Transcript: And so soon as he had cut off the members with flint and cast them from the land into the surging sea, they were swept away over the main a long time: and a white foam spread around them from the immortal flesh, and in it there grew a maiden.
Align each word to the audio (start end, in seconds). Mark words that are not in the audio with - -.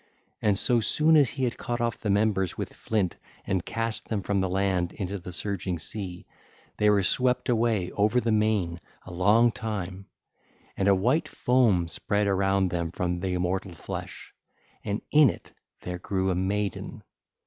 And 0.41 0.57
so 0.57 0.79
soon 0.79 1.15
as 1.15 1.29
he 1.29 1.43
had 1.43 1.59
cut 1.59 1.79
off 1.79 1.99
the 1.99 2.09
members 2.09 2.57
with 2.57 2.73
flint 2.73 3.17
and 3.45 3.63
cast 3.63 4.09
them 4.09 4.23
from 4.23 4.41
the 4.41 4.49
land 4.49 4.93
into 4.93 5.19
the 5.19 5.31
surging 5.31 5.77
sea, 5.77 6.25
they 6.79 6.89
were 6.89 7.03
swept 7.03 7.49
away 7.49 7.91
over 7.91 8.19
the 8.19 8.31
main 8.31 8.81
a 9.05 9.13
long 9.13 9.51
time: 9.51 10.07
and 10.75 10.87
a 10.87 10.95
white 10.95 11.27
foam 11.27 11.87
spread 11.87 12.25
around 12.25 12.71
them 12.71 12.89
from 12.91 13.19
the 13.19 13.33
immortal 13.35 13.75
flesh, 13.75 14.33
and 14.83 15.03
in 15.11 15.29
it 15.29 15.51
there 15.81 15.99
grew 15.99 16.31
a 16.31 16.35
maiden. 16.35 17.03